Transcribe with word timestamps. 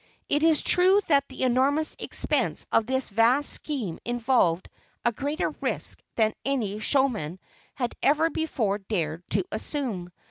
It 0.29 0.41
is 0.41 0.63
true 0.63 0.99
that 1.09 1.27
the 1.27 1.43
enormous 1.43 1.95
expense 1.99 2.65
of 2.71 2.87
this 2.87 3.09
vast 3.09 3.51
scheme 3.51 3.99
involved 4.03 4.67
a 5.05 5.11
greater 5.11 5.51
risk 5.61 6.01
than 6.15 6.33
any 6.43 6.79
showman 6.79 7.37
had 7.75 7.93
ever 8.01 8.31
before 8.31 8.79
dared 8.79 9.23
to 9.29 9.43
assume. 9.51 10.11